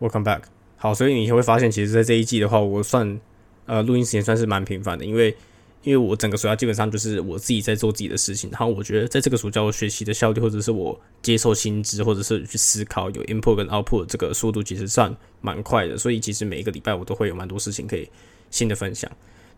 [0.00, 0.44] Welcome back。
[0.78, 3.20] 好，所以你会发现，其实，在这一季的话，我算
[3.66, 5.36] 呃录音时间算是蛮频繁的，因为
[5.82, 15.98] 因为我整个暑假基本上就是我自己在做自己的事情，然后我觉得在这个暑假我学习的效率，或者是我接受薪资，或者是去思考有 input 跟 output 这个速度，其实算蛮快的。
[15.98, 18.08] 所以其实每一个礼拜我都会有蛮多事情可以
[18.50, 19.10] 新的分享。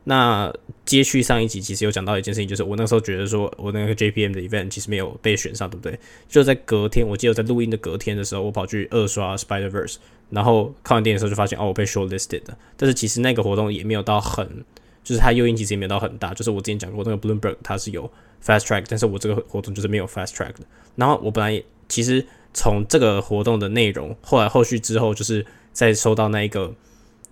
[0.04, 0.52] 那
[0.84, 5.96] 接续上一集，其实有讲到一件事情，就是我那时候觉得说我那个 JPM 的 event 其实没有被选上，对不对？
[6.28, 9.96] 就在隔天，我记得在录音的隔天的时候，我跑去二刷 Spider Verse，
[10.30, 12.57] 然后看完电影的时候就发现哦，我被 shortlisted 的。
[12.76, 14.64] 但是其实那个活动也没有到很，
[15.04, 16.34] 就是它诱因其实也没有到很大。
[16.34, 18.10] 就是我之前讲过那个 Bloomberg 它是有
[18.44, 20.60] fast track，但是我这个活动就是没有 fast track 的。
[20.96, 26.74] 然后我本来其实从这个活动的内容，后来后续之后就是在收到那一个。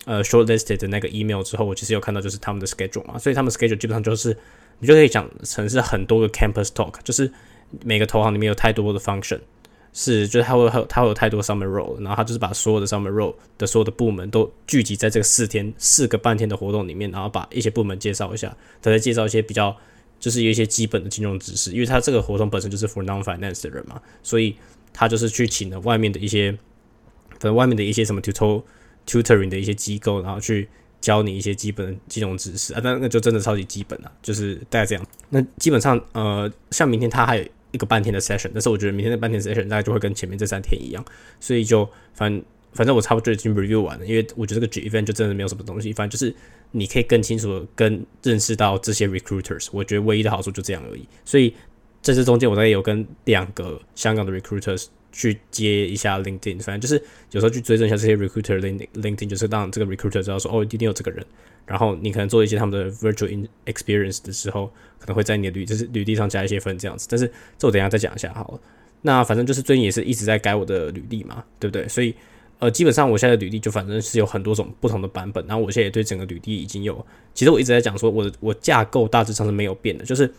[0.06, 4.34] 呃，shortlisted 的那个 email 之后，我其实有看到就是他们的 schedule 嘛，所以他们 schedule 基本上就是
[4.78, 7.30] 你就可以讲成是很多个 campus talk，就是
[7.84, 9.38] 每个投行里面有太多的 function，
[9.92, 19.76] 是就是他会他会有太多 summer role，然后他就是把所有的 summer role 的所有的部门都聚集在这个四天四个半天的活动里面，然后把一些部门介绍一下，他再介绍一些比较
[20.18, 24.56] 就是有一些基本的金融知识，因为他这个活动本身就是 for non-finance 的人嘛，所以
[24.94, 26.50] 他就是去请了外面的一些，
[27.32, 28.62] 反正外面的一些什么 tutor。
[29.10, 30.68] Tutoring 的一些机构，然后去
[31.00, 35.04] 教你一些基本的金融知识啊，那那就真的超级基本了，就是大概这样。
[35.30, 41.04] 那基本上，呃，像明天他还有一个半天的 session，但是我觉得明天的半天 session 大概就会跟前面这三天一样，
[41.40, 46.32] 所以就反反正我差不多已经 review 完了，因为我觉得这个 event 就真的没有什么东西，反正就是
[46.70, 51.08] 你可以更清楚的跟认识到这些 recruiters，我觉得唯一的好处就这样而已。
[51.24, 51.54] 所以
[52.02, 54.86] 在这中间，我大概有跟两个香港的 recruiters。
[55.12, 61.24] 去接一下 LinkedIn，反正就是有时候去追踪一下这些 recruiter LinkedIn LinkedIn，就是让这个 recruiter 知道说哦，一定有这个人。
[61.66, 64.66] 然后你可能做一些他们的 virtual experience 的时候，
[64.98, 67.06] 可能会在你的履就是履历上加一些分这样子。
[67.08, 68.60] 但是这我等下再讲一下好了。
[69.02, 71.86] 那反正就是最近也是一直在改我的履历嘛，对不对？
[71.86, 72.14] 所以
[72.58, 75.46] 呃，基本上我现在的履历就反正是有很多种不同的版本。
[75.46, 80.32] 然后我现在也对整个履历已经有，其实我一直在讲说我的我架构大致上是没有变的，就是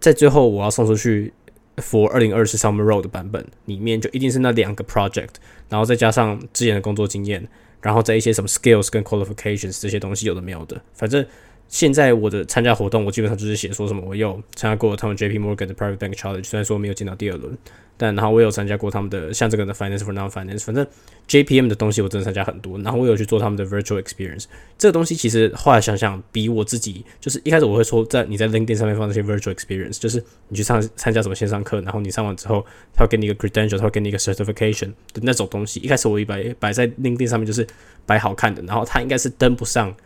[0.00, 1.32] 在最后我要送出去。
[1.76, 5.34] For 二零二四 Summer Road 的版本里面，就一定是那两个 project，
[5.68, 7.48] 然后再加上之前的工作经验，
[7.80, 11.26] 然后在一些什么 skills 跟 qualifications 这些东西有的没有的，反正。
[11.72, 17.56] 现在我的参加活动，我基本上就是写说什么，我有参加过他们 J P Morgan 的 Private Bank Challenge，虽然说没有进到第二轮，
[17.96, 20.86] 但然后我有参加过他们的像这个的 Finance for Non-Finance，反正
[21.26, 24.44] J P M 的东西我真的参加很多，然后我有去做他们的 Virtual Experience，
[24.76, 32.62] 这个东西其实后来想想，比我自己就是一开始我会说，在你在 LinkedIn 上面放那些 Virtual Experience，就是你去上参加什么线上课，然后你上完之后，
[32.94, 37.66] 他会给你一个 Credential，他会给你一个 Certification 的那种东西，一开始我一摆摆在 LinkedIn 上面就是
[38.04, 39.96] 摆好看的，然后它应该是登不上。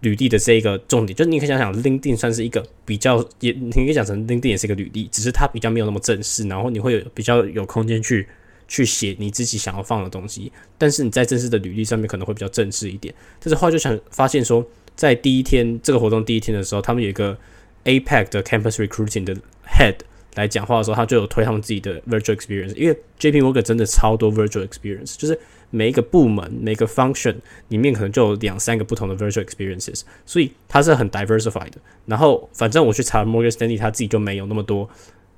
[0.00, 8.26] 履历的这一个重点，就你可以想想，LinkedIn 算是一个比较，也你可以讲成 LinkedIn 也是一个履历，只是它比较没有那么正式，然后你会有比较有空间去
[8.68, 10.52] 去写你自己想要放的东西。
[10.76, 13.12] 但是你在正式的履历上面可能会比较正式一点。
[13.40, 14.64] 但是后来就想发现说，
[14.94, 17.36] 在第一天这个活动第一天的时候，他们有一个
[17.84, 19.34] APEC 的 Campus Recruiting 的
[19.66, 19.96] Head
[20.36, 25.36] 来讲话的时候，他就有推他们自己的 Virtual Experience，因为 JP Morgan 真的超多 Virtual Experience，就是。
[25.70, 27.36] 每一个部门、每个 function
[27.68, 31.78] 里面可能就有两三个不同的 virtual experiences，所以它是很 diversified 的。
[32.06, 34.88] 然后，反正我去查 Morgan Stanley，他自己就没有那么多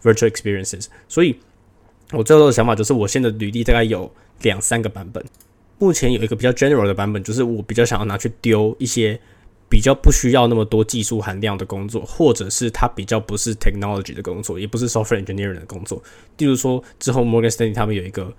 [0.02, 1.36] virtual experiences，所以
[2.12, 5.24] 我最后的想法就是，我现在履历大概有两三个版本。
[5.78, 9.18] 目前有一个比较 general 的版本，就是我比较想要拿去丢一些
[9.68, 16.00] 比较不需要那么多技术含量的工作，或者是它比较不是 technology 的工作，也不是 software engineering 的工作。
[16.38, 18.32] 例如说，之后 Morgan Stanley 他们有一个。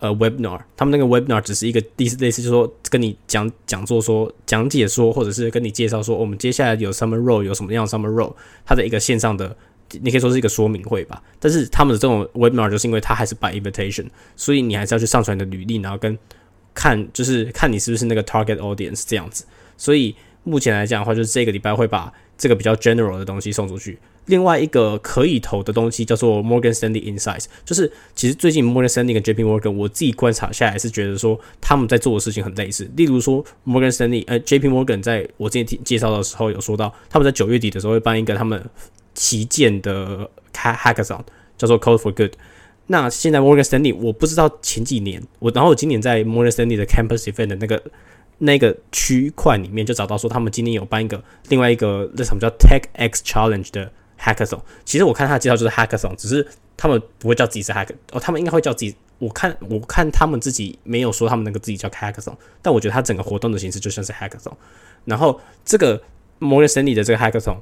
[0.00, 8.34] 呃，webinar，他们那个 webinar 只是一个类似类似，就是说跟你讲讲座、说讲解说，或者是跟你介绍说，我们接下来有 summer role 有什么样 summer role，
[8.64, 9.54] 它的一个线上的，
[10.00, 11.22] 你可以说是一个说明会吧。
[11.38, 14.06] 但是他们的这种 webinar 就是因为它还是 by invitation，
[14.36, 16.18] 所以你还是要去上传你的履历，然后跟
[16.72, 19.44] 看就是看你是不是那个 target audience 这样子。
[19.76, 23.98] 所以目前来讲的话，就是这个礼拜会把这个比较 general 的东西送出去。
[24.30, 32.90] 另外一个可以投的东西叫做 Morgan Stanley Insights，就是其实最近 Morgan Stanley 跟 JP Morgan，我自己观察下来是觉得说他们在做的事情很类似。
[32.96, 38.64] 例如说 Morgan Stanley，呃 JP Morgan 在我之前介绍的时候有说到，他们在九月底的时候会办一个他们
[39.14, 41.22] 旗舰的 Hackathon，
[41.58, 42.32] 叫做 Code for Good。
[42.86, 47.82] 那现在 Morgan Stanley，我不知道前几年我，然后我今年在 Morgan Stanley 的 Campus Event 的那个。
[48.42, 54.60] 那个区块里面就找到说，他们今年有办一个另外一个那什么叫 Tech X Challenge 的 Hackathon。
[54.84, 56.46] 其实我看他的介绍就是 Hackathon，只是
[56.76, 58.94] 他们不会叫自己是 Hack 哦，他们应该会叫自己。
[59.18, 64.54] 我看我看他们自己没有说他们那个自己叫 Hackathon，但我觉得他整个活动的形式就像是 Hackathon。
[65.04, 66.02] 然后这个
[66.38, 67.58] Morgan Stanley 的这个 Hackathon，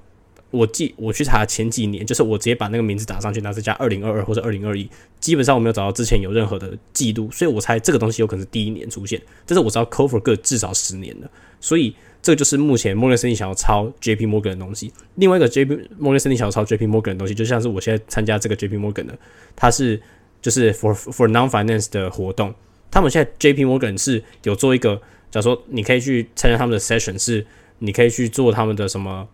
[0.52, 4.88] 我记我去查前几年，就是我直接把那个名字打上去，然后再加二零二二或者二零二一，
[5.18, 9.20] 基本上我没有找到之前有任何的记录，所以我猜这个东西有可能是第一年出现。
[9.44, 11.28] 但是我知道 c o v e r Good 至少十年了，
[11.60, 14.92] 所以这就是目前摩根森利想要抄 J P Morgan 的东西。
[15.14, 19.18] 另外一个 J P 摩根森利想要抄 J P Morgan 的东西，就像是我现在参加这个 J P Morgan 的，
[19.54, 20.00] 它是
[20.42, 22.54] 就是 for for non finance 的活动。
[22.90, 24.96] 他们现在 J P Morgan 是有做一个，
[25.30, 27.46] 假如说你可以去参加他们的 session，是
[27.78, 29.28] 你可以去做他们的什么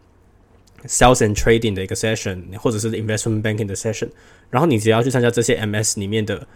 [0.86, 4.08] sales and trading 的一个 session，或者是 investment banking 的 session。
[4.50, 6.46] 然后你只要去参加这些 M S 里面的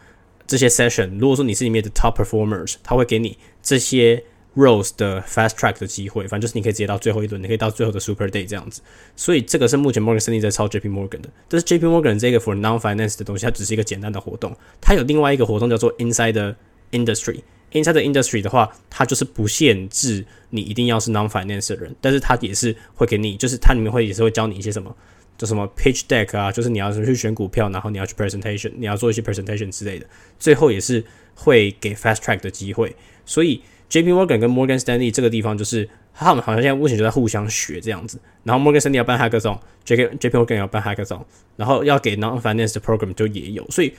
[0.46, 4.22] 这些 session，如果说你是里面的 top performers，他会给你这些
[4.58, 6.26] Rose 的 fast track 的机会。
[6.26, 8.82] 反正就是你可以直接到最后一轮，你可以到最后的 super day 这样子。
[9.14, 11.30] 所以这个是目前 Morgan Stanley 在抄 J P Morgan 的。
[11.48, 14.56] 但是 J P Morgan 这个 for non finance 的东西，它只是一个简单的活动。
[14.80, 16.56] 它有另外一个活动叫做 Inside。
[16.90, 24.96] Industry inside the industry 的话，它就是不限制你一定要是 non-finance 的人，但是它也是会给你，就是它里面会也是会教你一些什么，
[25.36, 30.06] 就什么 pitch deck 啊，就是你要去选股票，然后你要去 presentation，你要做一些 presentation 之类的，
[30.38, 31.04] 最后也是
[31.34, 32.96] 会给 fast track 的机会。
[33.28, 34.10] 所以 J.P.
[34.10, 40.16] Morgan 跟 Morgan Stanley 这个地方就是他们好像现在目前就在互相学这样子，然后 Morgan Stanley 要办 hackathon，J.K.
[40.18, 40.36] J.P.
[40.36, 41.20] Morgan 要办 hackathon，
[41.56, 43.92] 然后要给 non-finance 的 program 就也有，所以。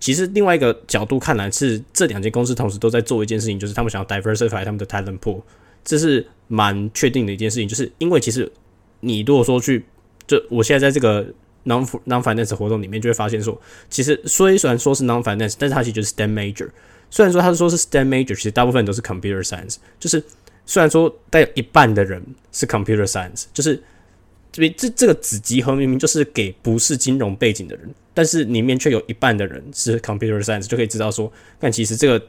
[0.00, 5.40] 其实另外一个角度看来，是这两间公司同时都在做一件事情，就是他们想要 diversify 他们的 talent pool，
[5.82, 7.66] 这是蛮确定的一件事情。
[7.66, 8.50] 就是因为其实
[9.00, 9.82] 你如果说去，
[10.26, 11.24] 就我现在在这个
[11.64, 13.58] non non finance 活动里面，就会发现说，
[13.88, 16.68] 其实虽然说是 non finance，但是它其实就是 STEM major。
[17.14, 19.76] 虽然说他是说是 STEM major，其实大部分都是 computer science。
[20.00, 20.20] 就是
[20.66, 22.20] 虽然说带有一半的人
[22.50, 23.80] 是 computer science，就是
[24.50, 27.88] 这边这这个子集合明明就是给不是金融背景的人。
[28.12, 32.20] 但是里面却有一半的人是 computer science，就可以知道说，但其实这个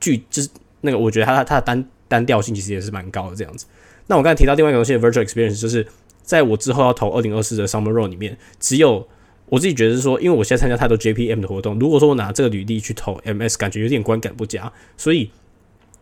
[0.00, 0.48] 剧就是
[0.80, 3.64] 那个，我觉得它它的单单调性其实也是蛮高的这样子。
[4.08, 5.86] 那我刚才提到另外一个东西 virtual experience，就是
[6.24, 9.06] 在我之后要投二零二四的 summer role 里面，只有
[9.52, 15.30] 我自己觉得是说，因为我现在参加太多 JPM 的活动，如果说我拿这个履历去投 MS，感觉有点观感不佳，所以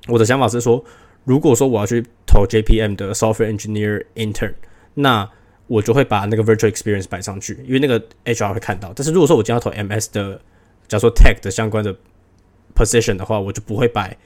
[0.06, 0.84] 我的想法是说，
[1.24, 4.54] 如果说我要去投 JPM 的 software engineer intern，
[4.94, 5.28] 那
[5.66, 8.92] 我就会把那个 virtual experience 摆上去，因为那个 HR 会看到。
[8.94, 10.40] 但是如果说我今天要投 MS 的，
[10.86, 11.96] 假如说 tech 的相关的
[12.76, 14.16] position 的话，我就不会摆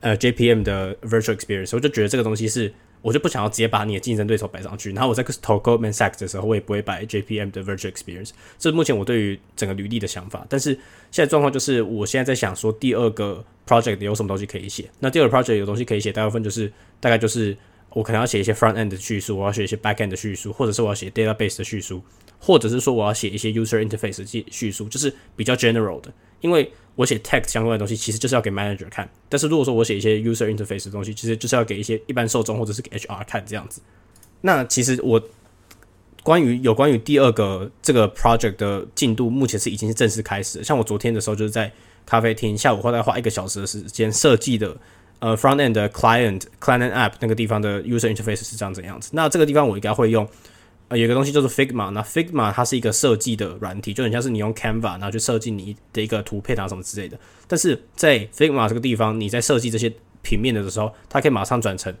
[0.00, 1.70] 呃 JPM 的 virtual experience。
[1.74, 4.92] 我就觉得这个东西是，我就不想要直接把你的竞争对手摆上去。
[4.92, 8.30] 然后我在投 Goldman Sachs 的时候，我也不会摆 JPM 的 virtual experience。
[8.58, 10.46] 这是目前我对于整个履历的想法。
[10.48, 10.72] 但是
[11.10, 14.88] 现在状况就是，我现在在想说，第二个 project 有什么东西可以写？
[15.00, 17.56] 那第二个 project 有东西可以写，大部分就是大概就是。
[17.94, 22.02] 我可能要写一些 front end 的叙述，我要写一些 back end 的叙述，或者是我要写 database 的叙述，
[22.38, 26.10] 或者是说我要写一些 user interface 的叙述，就是比较 general 的。
[26.40, 29.08] 因为我写 text 相关的东西，其实就是要给 manager 看。
[29.28, 33.80] 但是如果说我写一些 user interface 的东西，其实就是要给一些一般受众或者是给 HR 看这样子。
[34.40, 35.22] 那其实我
[36.22, 40.62] 关于有关于第二个这个 project 的进度，目前是已经是正式开始。
[40.62, 41.72] 像我昨天的时候，就是在
[42.04, 44.76] 咖啡厅下午大概花一个小时的时间设计的。
[45.18, 49.08] 呃，front end 的 client client app 那个地方的 user interface 是这样怎样子？
[49.12, 50.28] 那这个地方我应该会用
[50.92, 51.90] 呃，有个东西叫做 Figma。
[51.90, 57.18] 那 Figma 它是一个设计的软体，就很像是你用 Canva 然后去设计你的一个图片啊什么之类的。
[57.48, 59.90] 但是在 Figma 这个地方，你在设计这些
[60.22, 61.94] 平面的时候，它可以马上转成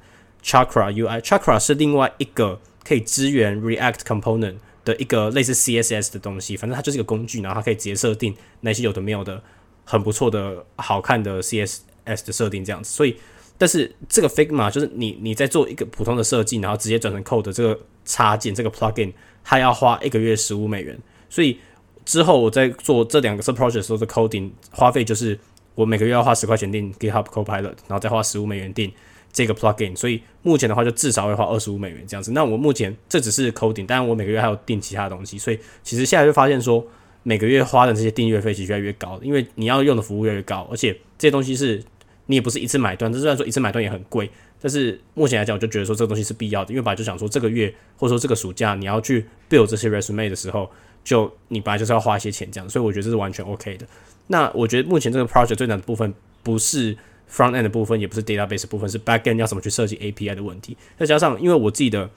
[0.44, 1.20] Chakra UI。
[1.22, 9.42] Chakra 是另外一个可以支援 React component 的一个类似 CSS 的东西，反正它就是一个工具，然后它可以直接设定那些有的没有的
[9.84, 11.80] 很不错的好看的 CS。
[12.04, 13.16] S 的设定这样子，所以，
[13.56, 19.12] 但是这个 Figma 就是你你在做一个普通的设计，然后直接转成 Code 这个插件这个 Plugin，
[19.44, 20.98] 它要花一个月十五美元。
[21.28, 21.58] 所以
[22.04, 25.38] 之后我在做这两个 Sub Project 时候的 Coding 花费就是
[25.74, 28.92] 我每个月要花十块钱订 GitHub Copilot，然后再花十五美元订
[29.32, 29.96] 这个 Plugin。
[29.96, 32.32] 所以目前的话就至少会花二十五美元这样子。
[32.32, 36.84] 那我目前这只是 Coding，当然我每个月还有订其他东西，所以其实现在就发现说
[37.22, 41.82] 每个月花的这些订阅费其实越来越高，因为你要用的服务越来越高，而且这些东西是。
[42.26, 50.70] 你也不是一次买断，这虽然说一次买断也很贵，但是目前来讲，我就觉得说这个东西是必要的，因为本来就想说这个月或者说这个暑假你要去 build 这些 resume 的时候，
[51.02, 53.86] 就你本来就是要花一些钱这样，所以我觉得这是完全 OK 的。
[54.28, 56.94] 那我觉得目前这个 project 最难的部分不是
[57.30, 60.76] front end 的部分，也不是 database 部分，是 back end 要怎么去设计 API 的问题。
[60.96, 62.08] 再加上因为我自己的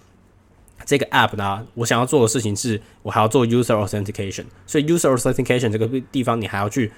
[0.85, 6.91] 这个 app 呢，我想要做的事情是我还要做 user authentication，所以 user authentication 这个地方你还要去。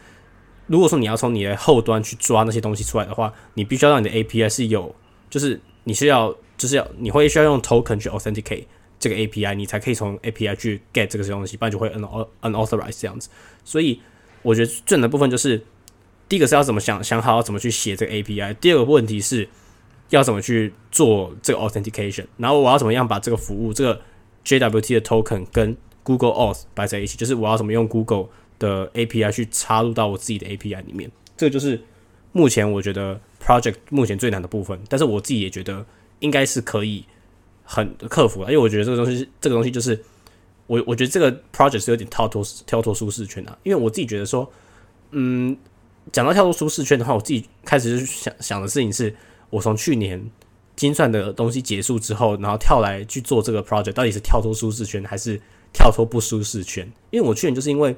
[0.68, 4.94] 如果说你要从你的后端去抓那些东西出来的话，你必须要让你的 API 是有，
[5.30, 8.66] 就是你是要，就是要你会需要用 token 去 authenticate
[9.00, 13.30] 这个 API，你才可以从 API 去 get 这个东西，不然就会 un unauthorized 这样子。
[13.64, 14.00] 所以
[14.42, 15.64] 我觉得最难的部分就是，
[16.28, 19.48] 第一个是要怎么想想好要怎么去写这个 API，第二个问题是
[20.10, 24.02] 要怎么去做这个 authentication，然后我要怎么样把这个服务这个
[24.44, 28.28] JWT 的 token 跟 Google Auth 摆在一起，就是我要怎么用 Google
[28.60, 31.82] 的 API 去插入到我自己的 API 里面，这个就是
[32.32, 34.80] 目前我觉得 project 目前最难的部分。
[34.90, 35.86] 但是我自己也觉得
[36.20, 37.06] 应该是可以
[37.64, 40.00] 很克服的，因为我觉得这个东西，这个东西就是
[40.66, 44.52] 我我觉得这个 project 是有点跳脱跳脱舒适圈啊，因为我自己觉得说，
[45.12, 45.56] 嗯，
[46.12, 49.16] 讲到跳脱舒适圈的话，我自己开始就想想的事情是，
[49.50, 50.30] 我从去年
[50.76, 55.40] 精算的东西结束之后，然后跳来去做这个 project，到底是跳脱舒适圈还是
[55.74, 56.90] 跳脱不舒适圈？
[57.12, 57.96] 因为我去年就是因为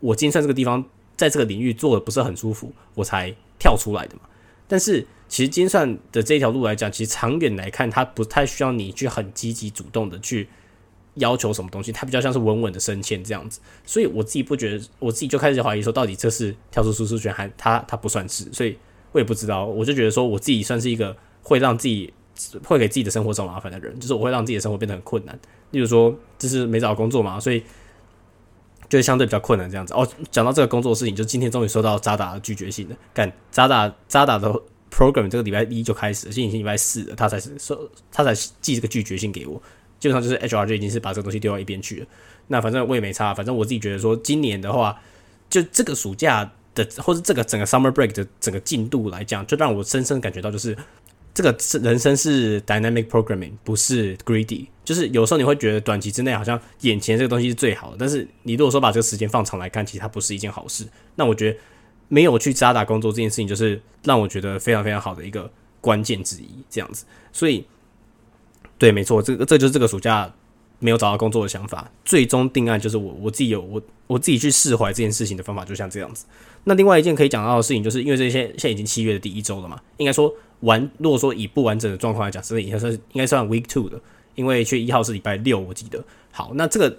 [0.00, 0.84] 我精算这个地方
[1.16, 4.22] 在这个领域做的不是很舒服，我才跳出来的嘛。
[4.66, 10.46] 但是其实精算的这条路来讲，其实长远来看，它不太需要你去很积极主动的去
[11.14, 13.60] 要求什么东西，它比较像是稳稳的升迁这样子。
[13.84, 18.44] 所以我自己不觉得，我自己就开始怀疑说，到底这是跳出舒适圈，还它它不算是。
[18.52, 18.76] 所以
[19.12, 22.12] 我也不知道，我就觉得说，我自己算是一个会让自己
[22.64, 25.38] 会给自己的生活找麻烦的人，就是我会让自己的生活变得很困难。
[25.70, 27.62] 例如说，就是没找到工作嘛，所以。
[28.88, 30.08] 就是相对比较困难这样子哦。
[30.30, 32.96] 讲到这个工作事情，就今天终于收到渣打的拒绝信了。
[33.12, 34.48] 干渣打渣打的
[34.90, 39.60] program 这个礼拜一就开始，今天礼拜四了，他才是收他才寄这个拒绝信给我。
[40.00, 42.06] 基本上就是 HR 就已经是把这个东西丢到一边去了。
[42.46, 44.98] 那反正我也没差，反正我自己觉得说，今年的话，
[45.50, 50.76] 就这个暑假的或者这个整个 summer break 的整个进度来讲，就让我深深感觉到就是。
[51.38, 54.66] 这个是人生是 dynamic programming，不是 greedy。
[54.82, 60.84] 就是有时候你会觉得短期之内好像眼前这个东西是最好的，但是你如果说把这个时间放长来看，其实它不是一件好事。
[61.14, 61.56] 那我觉得
[62.08, 65.48] 没有去渣打工作这件事情，就是让我觉得非常非常好的一个
[65.80, 66.48] 关键之一。
[66.68, 67.64] 这样子，所以
[68.76, 70.34] 对，没错，这个这就是这个暑假
[70.80, 71.88] 没有找到工作的想法。
[72.04, 76.26] 最终定案就是我我自己有我我自己去释怀这件事情的方法，就像这样子。
[76.64, 80.34] 那另外一件可以讲到的事情，就是因为这些现在已经七月的第一周了嘛，应该说。
[80.60, 84.00] 完，如果说以不完整的状况来讲，是应该算应该算 week two 的，
[84.34, 86.02] 因为去一号是礼拜六，我记得。
[86.30, 86.98] 好，那这个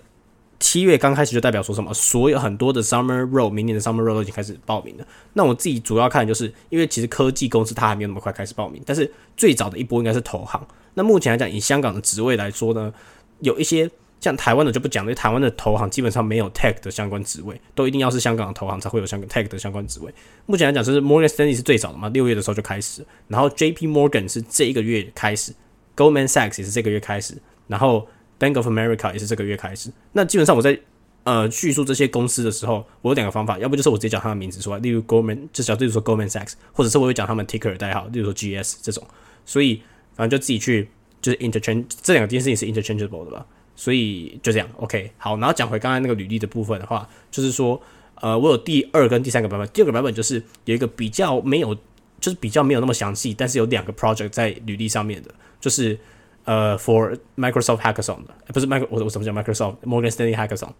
[0.60, 1.94] 七月刚开始就代表说什么？
[1.94, 5.06] 所有很多的 summer role，明年的 summer role 都已经开始报名了。
[5.34, 10.66] 那我自己主要看就是，因为其实科技公司它还没有那么快开始报名，但是最早的一波应该是投行。
[10.94, 12.94] 那目前来讲，以香港的职位来说呢，
[13.40, 13.90] 有一些。
[14.20, 20.14] 像台湾的就不讲，因为台湾的投行基本上没有 tech 的相关职位，都一定要是香港的投行才会有香港 tech 的相关职位。
[20.46, 25.54] 目前来讲，就是 Morgan Stanley 是最早的嘛，六月的时候就开始，然后 J P Morgan 是这一个月开始
[25.96, 28.08] ，Goldman Sachs 也是这个月开始，然后
[28.40, 29.90] Bank of America 也是这个月开始。
[30.12, 30.78] 那基本上我在
[31.24, 39.02] 呃叙述这些公司的时候，我有两个方法，要不就是我直接讲他的名字出来，例如 Goldman，就叫例如说 Goldman Sachs，或者是我会讲他们 ticker 代号，例如说 G S 这种。
[39.46, 39.82] 所以
[40.16, 40.90] 反正就自己去
[41.22, 43.46] 就是 interchange 这两个件事情是 interchangeable 的吧。
[43.80, 47.82] 所以就这样，OK，好，然后讲回刚才那个履历的部分的话，就是说，
[48.16, 51.74] 呃，我有第二跟第三个版本，第二个版本就是有一个比较没有，
[52.20, 55.98] 就是比较没有那么详细，但是有两个 project 在履历上面的，就是
[56.44, 60.72] 呃，for Microsoft Hackathon 的，不是 Micro，我我什么叫 Microsoft Morgan Stanley Hackathon？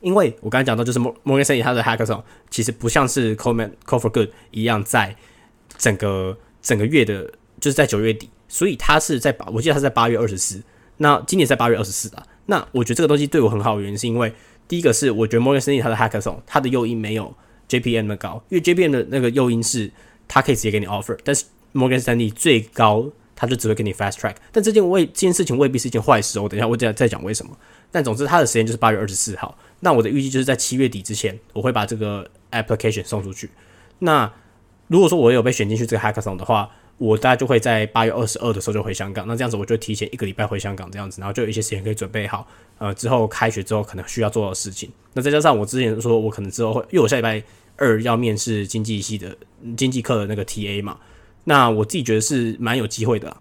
[0.00, 5.14] 因为我刚才讲到，就是 Morgan Stanley 它的 Hackathon 其实不像是 Coleman Call for Good 一样，在
[5.78, 7.22] 整个整个月的，
[7.60, 10.60] 就是在九月底，所以它是在八，我记得它在八月二十四。
[11.02, 14.32] 那今年在八月二十四啊，那我觉得这个东西对我很好原因是因为，
[14.68, 17.34] 第一个是我觉得 Morgan Stanley 它的 Hackathon 它的诱因没有
[17.70, 19.90] JPM 的高，因为 JPM 的那个诱因是
[20.28, 27.56] 它可以直接给你 offer，但是 Morgan Stanley 最高它就只会给你 fast track，但这件未这件事情未必是一件坏事哦，等一下我再再讲为什么。
[27.90, 33.50] 但总之它的时间就是八月二十四号，那我的预计就是在七月底之前我会把这个 application 送出去。
[34.00, 34.30] 那
[34.88, 44.90] 如果说我有被选进去这个 Hackathon 的话，我大概就会在八月二十二的时候就回香港，那这样子我就提前一个礼拜回香港，这样子，然后就有一些时间可以准备好，呃，之后开学之后可能需要做的事情。
[45.14, 47.42] 那再加上我之前说我可能之后会，因为我下礼拜
[47.76, 49.34] 二要面试经济系的
[49.78, 50.98] 经济课的那个 TA 嘛，
[51.44, 53.34] 那我自己觉得是蛮有机会的。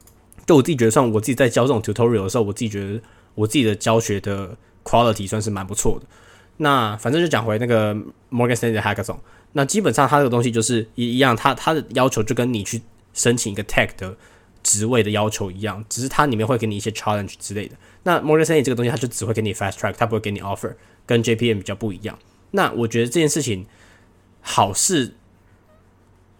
[0.47, 3.01] 就我自己觉得，算我自己在教这种 tutorial 的时候，我自己觉得
[3.35, 6.07] 我自己的教学的 quality 算是蛮不错的。
[6.55, 7.93] 那反正就讲回那个
[8.31, 9.17] Morgan Stanley 的 Hackathon，
[9.51, 12.81] 那基本上它这个东西就是一一样，它它的要求就跟你去。
[13.13, 14.15] 申请一个 tech 的
[14.61, 17.75] 职位的要求一样，只是它里面会给你一些 challenge 之类的。
[18.03, 20.75] 那 Morgan Stanley 这个东西，它就只会给你 fast track，它不会给你 offer，
[21.05, 22.17] 跟 JPM 比较不一样。
[22.51, 23.65] 那我觉得这件事情
[24.41, 25.13] 好是，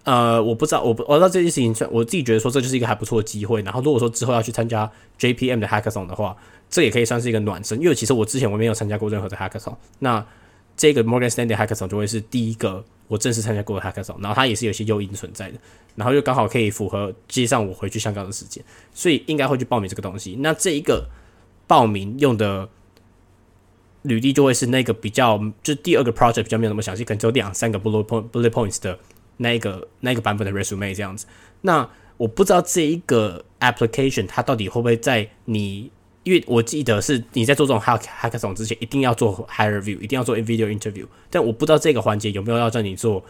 [0.04, 3.62] 呃，我不知道，我不我知道这件事情，我自己觉得说这就是一个还不错的机会。
[3.62, 6.36] 然后如果说之后要去参加 JPM 的 hackathon 的话，
[6.70, 10.26] 这也可以算是一个暖身，因为其实我之前我没有参加过任何的 hackathon，那
[10.80, 12.84] 这个 Morgan Stanley hackathon 就会是第一个。
[13.10, 15.58] 我正式参加过的 hackathon，然后它也是有些诱因存在的，
[15.96, 20.38] 然后又刚好可以符合接上我回去香港的时间，所以应该会去报名这个东西。
[20.42, 21.10] 那这一个
[21.66, 22.70] 报名用的
[24.04, 29.00] 履历就会是那个比较，就第二个 project 比较没有那么详细，可能只有两三个 bullet point bullet points 的
[29.38, 31.26] 那一个那一个版本的 resume 这样子。
[31.62, 35.90] 那我不知道这一个 application 它到底会不会在你
[36.24, 41.06] 因为我记得是你在做这种 hack hackathon 之前，一定要做 high review，一定要做 video interview。
[41.30, 43.24] 但我不知道这个环节有没有要叫你做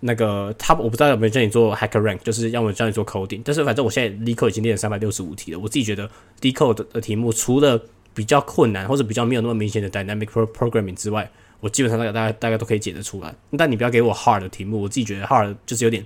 [0.00, 3.40] 那个他，我不知道有没有叫你做 hacker rank，就是要么叫你做 coding。
[3.44, 7.82] 但是反正我现在 l e c o 已经练了三百六十五题了，我自己觉得 l e c o 的的题目除了
[8.14, 13.34] 比较困难或者比较没有那么明显的 dynamic programming 之外，我基本上大概大概大概都可以解得出来。
[13.56, 16.04] 但你不要给我 hard 的题目，我自己觉得 hard 就是有点。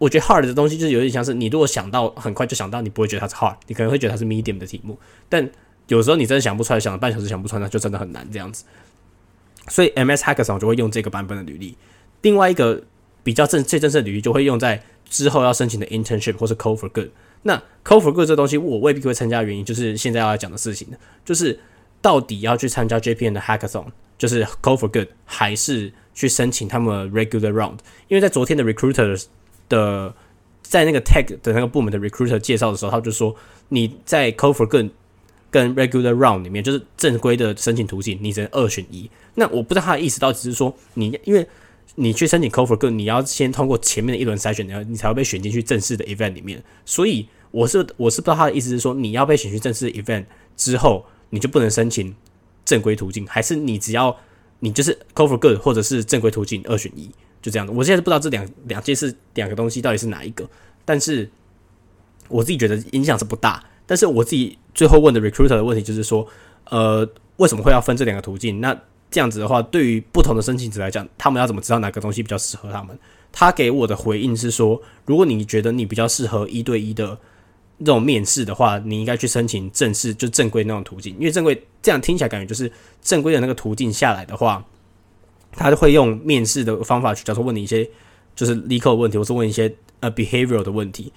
[0.00, 4.98] 我觉得 hard 的东西就是有点像是你如果想到很快就想到，你不会觉得它是 hard，你可能会觉得它是 medium 的题目。
[5.28, 5.46] 但
[5.88, 8.64] 有时候你真的想不出来，想了半小时想不出来，那就真的很难这样子。
[9.68, 11.76] 所以 MS Hackathon 就会用这个版本的履历。
[12.22, 12.82] 另外一个
[13.22, 17.10] 比较正最正式的履历就会用在之后要申请的 internship 或是 Code for Good。
[17.42, 20.88] 那 Code for Good 这东西我未必会参加，原因就是现在要讲的事情
[21.26, 21.60] 就是
[22.00, 27.80] 到底要去参加 JPN 的 Hackathon，就是 Code for Good，还是去申请他们 regular round？
[28.08, 29.26] 因为在昨天的 recruiters。
[29.70, 30.14] 的
[30.62, 33.34] 在那个 tag 的那个部门的 recruiter 介绍的时候，他就说
[33.70, 34.90] 你在 c o v e r 跟
[35.50, 39.10] 跟 regular round 里面，就是正规的申请途径，你只能二选一。
[39.36, 41.46] 那我不知道他的意思到底是说你，因为
[41.94, 46.62] 你去申请 code for 跟，你要先通过前面的一轮筛选，你要你才会被选进去正式的 event 里面。
[46.84, 52.14] 所以我是我是不知道他的意思是说，你要被选去正式的 event 之后，你就不能申请
[52.64, 54.16] 正规途径，还是你只要
[54.60, 57.10] 你就是 cover good 或者是正规途径二选一？
[57.42, 60.48] 就这样子，我现在不知道这两两件事两个东西到底是哪一个，
[60.84, 61.28] 但是
[62.28, 63.64] 我自己觉得影响是不大。
[63.86, 66.24] 但是我自己最后问的 recruiter 的问题就是说，
[66.68, 68.60] 呃，为什么会要分这两个途径？
[68.60, 68.72] 那
[69.10, 72.96] 这样子的话，对于不同的申请者来讲，他们要怎么知道哪个东西比较适合他们？
[73.32, 77.18] 他给我的回应是说，如果你觉得你比较适合一对一的
[77.80, 82.70] 这种面试的话，你应该去申请正式就正规那种途径，因为正规这样听起来感觉就是
[83.02, 84.64] 正规的那个途径下来的话。
[85.52, 87.88] 他就会用面试的方法去，假如说问你一些
[88.34, 91.12] 就是 legal 问题，或是问一些呃 behavioral 的问题。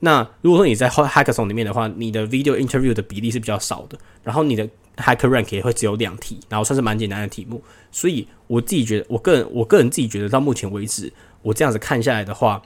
[0.00, 7.62] 那如果说你在 hackathon 里面的话，你的 video interview 的比例是比较少的，然后你的 hacker rank 也会只有两题，然后算是蛮简单的题目。
[7.90, 12.60] 所以我自己觉得，我个人我个人自己觉得，到目前为止，我这样子看下来的话，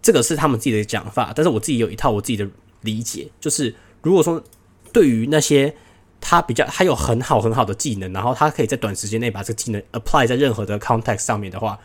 [0.00, 2.48] 这个是他们自己的讲法，但是我自己有一套我自己的
[2.82, 4.40] 理解，就是如果说
[4.92, 5.74] 对于那些
[6.24, 11.76] 他比较，他有很好很好的技能，然后他可以在短时间内把这个技能 apply 在任何的 context 上面的话，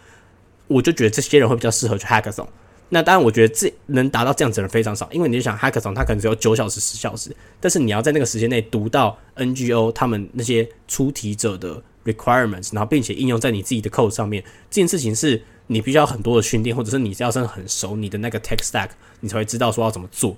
[0.67, 2.47] 我就觉得这些人会比较适合去 hackathon。
[2.89, 20.38] 那当然，我觉得这能达到这样子的人非常少，因为你就想 hackathon，他可能只有九小时、十小时，但是你要在那个时间内读到 NGO 他们那些出题者的 requirements，然后并且应用在你自己的 code 上面，这件事情是你必须要很多的训练，或者是你要真的很熟你的那个 tech stack，你才会知道说要怎么做。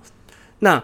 [0.60, 0.82] 那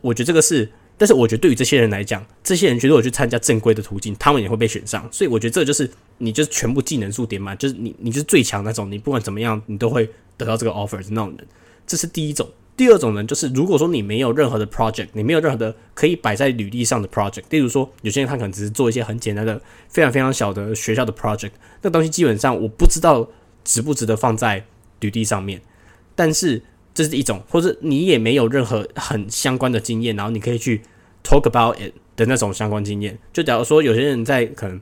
[0.00, 0.68] 我觉得这个是。
[0.98, 5.06] 但是我觉得对于这些人来讲，这些人觉得我去参加正规的途径，他们也会被选上。
[5.12, 11.46] 所以我觉得这就是你就是全部技能数点满，就是你你就是最强那种，你不管怎么样，你都会得到这个 offer 的那种人。
[11.86, 12.48] 这是第一种。
[12.76, 23.28] 第二种人就是，如果说你没有任何的 project，你没有任何的可以摆在履历上的 project，例如说有些人他可能只是做一些很简单的、非常非常小的学校的 project，那东西基本上我不知道
[23.64, 24.64] 值不值得放在
[25.00, 25.60] 履历上面，
[26.14, 26.62] 但是。
[26.96, 30.80] 这是一种，或者你也没有任何很相关的经验，然后你可以去
[31.22, 33.18] talk about it 的那种相关经验。
[33.34, 34.80] 就假如说有些人在可能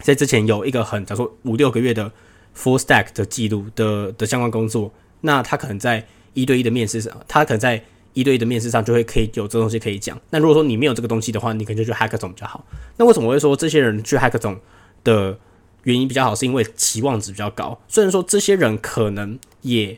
[0.00, 2.10] 在之前有一个很，假如说五六个月的
[2.56, 7.80] full stack 的记录的的相关工作，那他可能在一对一的面试上，他可能在
[8.14, 10.20] 一对一的面试上就会可以有这东西可以讲。
[10.30, 12.66] 那如果说你没有这个东西的话，你可能就去 hack 总比较好。
[12.96, 14.58] 那为什么会说这些人去 hack 总
[15.04, 15.38] 的
[15.84, 16.34] 原因比较好？
[16.34, 17.80] 是因为期望值比较高。
[17.86, 19.96] 虽然说这些人可能也。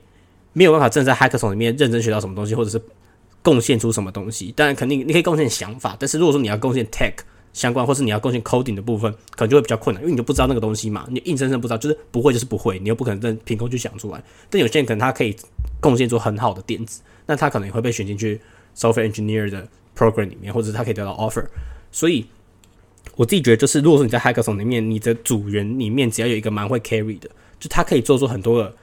[0.53, 2.83] 没有办法真的在 hackathon 里面认真学到什么东西，或者是
[3.43, 4.53] 贡献出什么东西。
[4.57, 7.15] 当然，肯定你可以贡献想法，但是如果说你要贡献 tech
[7.53, 14.23] 相关，或是你要贡献 coding 的部分，可能就会比较困难，因为你就不知道那个东西嘛，你硬生生不知道，就是不会就是不会，你又不可能真凭空去想出来。
[14.49, 15.35] 但有些人可能他可以
[15.81, 18.41] 贡献出很好的点子，那他可能也会被选进去
[18.77, 21.45] software engineer 的 program 里面，或者他可以得到 offer。
[21.91, 22.27] 所以
[23.17, 28.75] 我自己觉得，就是如果说你在 hackathon 里面，你的组员里面只要有一个蛮会 carry 的，就他可以做出很多的。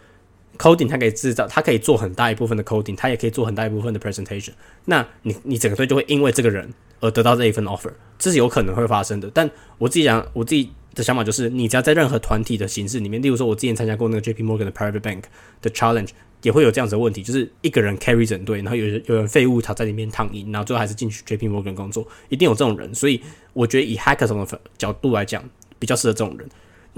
[0.58, 4.52] Coding 它可以制造，它可以做很大一部分的 coding，它也可以做很大一部分的 presentation。
[4.86, 9.30] 那你你整个队就会因为这个人而得到这一份 offer，这是有可能会发生的。
[9.34, 15.24] 但我自己讲，我自己的想法就是，你只要在任何团体的形式里面，例如说我之前参加过那个 JP Morgan 的 Private Bank
[15.62, 16.10] 的 Challenge，
[16.42, 22.94] 也会有这样子的问题，就是一个人 carry 整队，然后有人有人废物他在里面躺赢，然后最后还是进去 JP Morgan 工作，一定有这种人。
[22.96, 23.22] 所以
[23.54, 25.44] 我觉得以 hackathon 的角度来讲，
[25.78, 26.50] 比较适合这种人。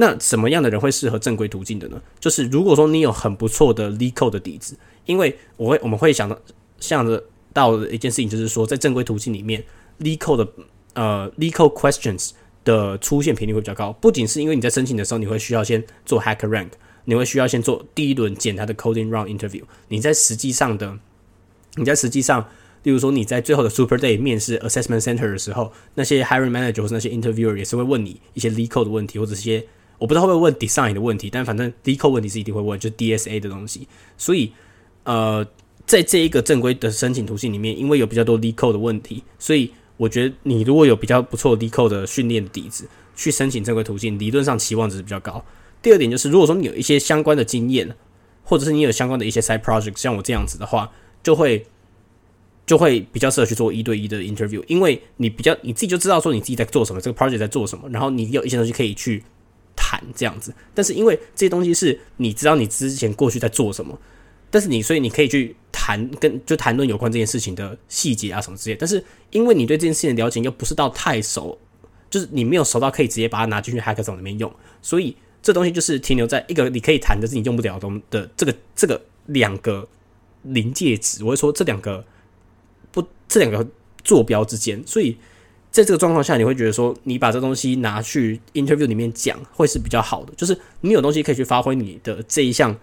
[0.01, 2.01] 那什么样的人会适合正规途径的呢？
[2.21, 6.39] 就是如果说你有很不错的 legal 的底子，因为我会我们会想到
[6.79, 9.61] 想着到的一件事情，就是说在正规途径里面
[9.99, 10.47] ，legal 的
[10.93, 12.29] 呃 legal questions
[12.63, 13.91] 的出现频率会比较高。
[13.91, 16.69] 不仅是因为你在申请的时候，你会需要先做 hacker rank，
[17.03, 19.63] 你会需要先做第一轮简单的 coding round interview。
[19.89, 20.97] 你在实际上的
[21.75, 22.47] 你在实际上
[22.83, 29.65] 例如说你在最后的 Super Day 面试 Assessment Center 的时候，那些 Hiring Manager 或是那些 Interviewer 也是会问你一些 Lead Code 的问题，或者一些
[29.99, 33.87] 我不知道会不会问 Design 的问题，但反正 Lead Code 问题是一定会问，就是 DSA 的东西。
[34.17, 34.51] 所以
[35.03, 35.45] 呃，
[35.85, 45.45] 在这一个正规的申请途径里面，因为有比较多 Lead Code 的问题，所以我觉得你如果有比较不错的 Lead Code 的训练底子，去申请正规途径，理论上期望值比较高。
[45.81, 47.95] 第二点就是，如果说你有一些相关的经验，
[48.43, 51.65] 或者是你有相关的一些 Side Project，像我这样子的话，就会。
[52.65, 59.23] 就会比较适合去做一对一的 interview，因为你比较你自己就知道说你自己在做什么，这个 project 在做什么，然后你有一些东西可以去
[59.79, 60.53] 谈这样子。
[60.75, 63.97] 但是因为这些东西是你知道你之前过去在做什么，
[64.51, 68.75] 但是你所以你可以去谈跟就谈论有关这件事情的细节啊什么之类。
[68.75, 71.57] 但是因为你对这件事情的了解又不是到太熟，
[72.09, 79.87] 就是你没有熟到可以直接把它拿进去 hackathon 里面用，所以这东西就是停留在一个你可以谈的是你用不了的东的这个这个两个
[80.43, 81.23] 临界值。
[81.23, 82.05] 我会说这两个
[82.91, 83.03] 不。
[83.31, 83.63] 这两个
[84.03, 85.15] 坐标之间，所以
[85.71, 90.33] 在这个状况下，你会觉得说，你把这东西拿去 interview 里面讲，会是比较好的。
[90.35, 92.75] 就是你有东西可以去发挥你的这一项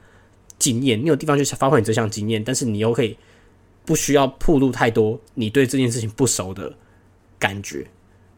[0.56, 3.16] 经验，你有地方去发挥你这项经验，但是你又可以
[3.84, 6.72] 不需要铺露太多你对这件事情不熟的
[7.40, 7.86] 感觉。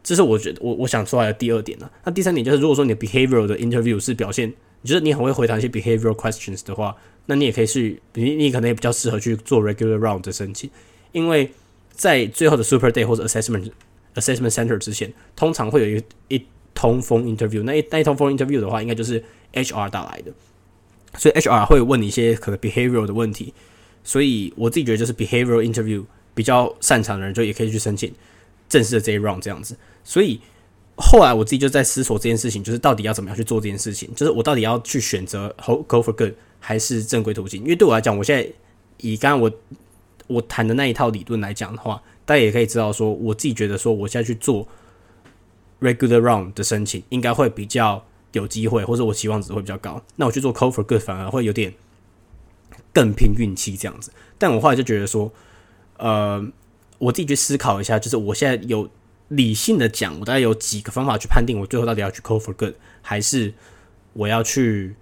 [0.03, 1.87] 这是我觉得我我想出来的第二点呢。
[2.03, 6.95] 那第三点就是，如果说你的 behavioral 的 interview 是表现，你觉得你很会回答一些 behavioral questions 的话，
[7.27, 10.69] 那你也可以去，你你可能也比较适合去做 regular round 的申请，
[11.11, 11.51] 因为。
[11.91, 13.69] 在最后的 Super Day 或者 Assessment
[14.19, 17.63] Assessment Center 之前，通常会有一一通风 interview。
[17.63, 20.31] 那一那一通风 interview 的话，应该就是 HR 打来的，
[21.17, 23.53] 所以 HR 会问你一些可能 behavior 的问题。
[24.03, 26.03] 所以我自己觉得，就是 behavior interview
[26.33, 28.13] 比较擅长的人，就也可以去申请
[28.67, 29.75] 正式的这一 round 这样子。
[30.03, 30.39] 所以
[30.95, 35.53] 后来我自己就在思索这件事情，就是到底要怎么样去做这件事情，就是我到底要去选择
[35.87, 37.61] go for good 还是正规途径？
[37.63, 38.49] 因为对我来讲，我现在
[38.97, 39.51] 以刚刚我。
[40.27, 41.99] 我谈的那一套理论来讲的话，
[42.29, 44.67] 大家也可以知道说，我自己觉得说，我现在去做
[45.81, 49.99] regular round 的申请，应该会比较有机会，或者我期望值会比较高。
[50.17, 51.73] 那我去做 call for good 反而会有点
[52.93, 54.11] 更拼运气这样子。
[54.37, 55.33] 但我后来就觉得说，
[55.97, 56.47] 呃，
[56.99, 58.87] 我自己去思考一下，就是我现在有
[59.29, 63.51] 理性的讲，我大概有几个方法去判定我最后到底要去 call for good，还是
[64.13, 64.95] 我要去。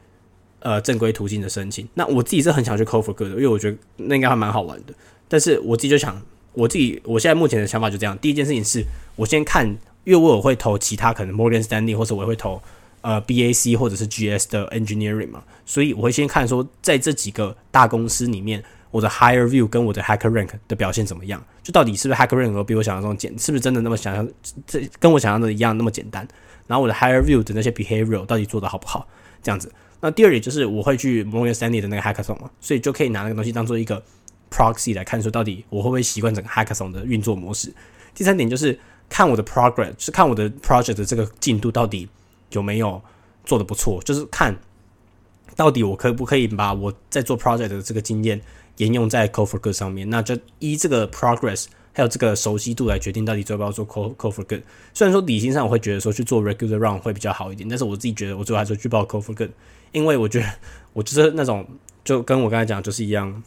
[0.59, 4.93] 呃，正规途径的申请，那我自己是很想去 c o for good 的，因为我觉得那应该还蛮好玩的。
[5.27, 6.19] 但是我自己就想，
[6.57, 8.17] 我自己我现在目前的想法就这样。
[8.17, 8.83] 第一件事情是
[9.15, 9.67] 我先看，
[10.03, 12.59] 因为我会投其他可能 Morgan Stanley 或者我会投
[13.01, 21.45] 呃 BAC 或者是 GS 的 Engineering 嘛，所以我会先看说，在这几个大公司里面，我的 Higher View 跟我的 Hacker Rank 的表现怎么样？
[21.61, 24.27] 就到底是不是 Hacker Rank 比我想象中简，是不是真的那么想象？
[24.65, 26.27] 这跟我想象的一样那么简单？
[26.65, 29.07] 然后我的 Higher View 的那些 behavior 到底做的好不好？
[29.43, 29.71] 这样子。
[30.01, 34.01] 那第二点就是我会去 Morgan Stanley 的那个 Hackathon 嘛，所以就可以拿那个东西当做一个
[34.49, 37.73] proxy 来看，说到底我会不会习惯整个 Hackathon 的运作模式。
[38.13, 38.77] 第三点就是
[39.09, 42.07] 看我的 progress，是看我的 project 的这个进度到底
[42.51, 43.01] 有没有
[43.45, 44.57] 做的不错，就是看
[45.55, 48.41] 到底我可不可以把我在做 project 的这个经验
[48.77, 50.09] 沿用在 Co for Good 上面。
[50.09, 54.61] 那就依这个 progress 还有这个熟悉度来决定到底要不要做 Co Co for Good。
[54.93, 59.51] 虽然说理性上我会觉得说去做 regular run 会比较好一点，但是我自己觉得我最后还是去报 Co for Good。
[59.93, 60.47] 因为我觉得，
[60.93, 61.65] 我就是那种，
[62.03, 63.41] 就跟我刚才讲就是一样，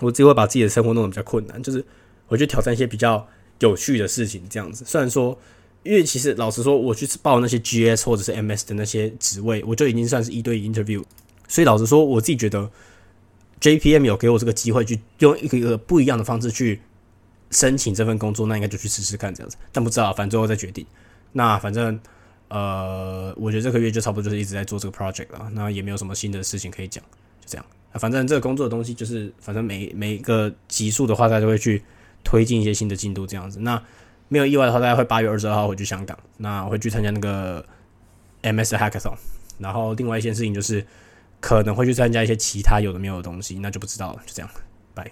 [0.00, 1.84] 我只会把自己的生活弄得比较困难，就是
[2.28, 3.26] 我去挑战一些比较
[3.60, 4.84] 有趣的事情，这样子。
[4.86, 5.38] 虽然说，
[5.82, 11.02] 因为其实老实说，我去报那些 GS 或者是 MS 的那些职位，我就已经算是一对一 interview。
[11.48, 12.70] 所以老实说，我自己觉得
[13.60, 16.80] JPM 有给我这个机会，去用一个一个不一样的方式去
[17.50, 19.56] 申请这份工作，那应该就去试试看这样子。
[19.72, 20.86] 但不知道，反正最后再决定。
[21.32, 21.98] 那反正。
[22.48, 27.02] 呃，我觉得这个月就差不多就是一直在做这个 project 了，那也没有什么新的事情可以讲，
[27.46, 27.66] 这样。
[27.94, 31.82] 反正这个工作的东西就是，反正每每一个集数的话，大家都会去
[32.24, 33.60] 推进一些新的进度这样子。
[33.60, 33.80] 那
[34.28, 37.64] 没有意外的话，大家会八月二十二号回去香港，那会去参加那个
[38.42, 39.14] MS Hackathon。
[39.58, 40.84] 然后另外一件事情就是，
[41.40, 44.50] 可能会去参加一些其他有的没有的东西，那就不知道了，就这样。